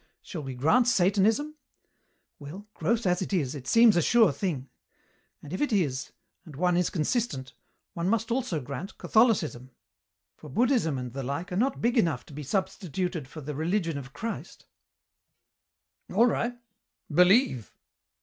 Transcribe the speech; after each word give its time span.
Shall 0.23 0.41
we 0.41 0.55
grant 0.55 0.87
Satanism? 0.87 1.57
Well, 2.39 2.67
gross 2.73 3.05
as 3.05 3.21
it 3.21 3.33
is, 3.33 3.53
it 3.53 3.67
seems 3.67 3.95
a 3.95 4.01
sure 4.01 4.31
thing. 4.31 4.67
And 5.43 5.53
if 5.53 5.61
it 5.61 5.71
is, 5.71 6.11
and 6.43 6.55
one 6.55 6.75
is 6.75 6.89
consistent, 6.89 7.53
one 7.93 8.09
must 8.09 8.31
also 8.31 8.59
grant 8.61 8.97
Catholicism 8.97 9.69
for 10.35 10.49
Buddhism 10.49 10.97
and 10.97 11.13
the 11.13 11.21
like 11.21 11.51
are 11.51 11.55
not 11.55 11.81
big 11.81 11.99
enough 11.99 12.25
to 12.25 12.33
be 12.33 12.41
substituted 12.41 13.27
for 13.27 13.41
the 13.41 13.53
religion 13.53 13.95
of 13.99 14.11
Christ." 14.11 14.65
"All 16.11 16.25
right. 16.25 16.57
Believe." 17.13 17.71